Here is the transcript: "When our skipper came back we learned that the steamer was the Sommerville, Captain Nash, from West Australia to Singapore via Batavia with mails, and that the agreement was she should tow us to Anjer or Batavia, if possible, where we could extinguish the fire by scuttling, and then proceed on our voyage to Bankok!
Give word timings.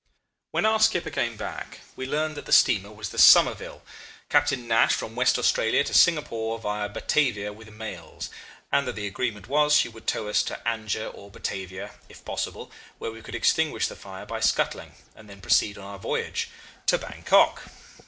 "When 0.49 0.65
our 0.65 0.79
skipper 0.79 1.11
came 1.11 1.37
back 1.37 1.81
we 1.95 2.07
learned 2.07 2.33
that 2.33 2.47
the 2.47 2.51
steamer 2.51 2.91
was 2.91 3.09
the 3.09 3.19
Sommerville, 3.19 3.83
Captain 4.29 4.67
Nash, 4.67 4.93
from 4.95 5.13
West 5.15 5.37
Australia 5.37 5.83
to 5.83 5.93
Singapore 5.93 6.57
via 6.57 6.89
Batavia 6.89 7.53
with 7.53 7.71
mails, 7.71 8.31
and 8.71 8.87
that 8.87 8.95
the 8.95 9.05
agreement 9.05 9.47
was 9.47 9.75
she 9.75 9.91
should 9.91 10.07
tow 10.07 10.27
us 10.27 10.41
to 10.41 10.59
Anjer 10.65 11.11
or 11.13 11.29
Batavia, 11.29 11.91
if 12.09 12.25
possible, 12.25 12.71
where 12.97 13.11
we 13.11 13.21
could 13.21 13.35
extinguish 13.35 13.87
the 13.87 13.95
fire 13.95 14.25
by 14.25 14.39
scuttling, 14.39 14.95
and 15.15 15.29
then 15.29 15.39
proceed 15.39 15.77
on 15.77 15.83
our 15.83 15.99
voyage 15.99 16.49
to 16.87 16.97
Bankok! 16.97 17.69